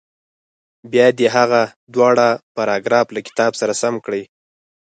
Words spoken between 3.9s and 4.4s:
کړي.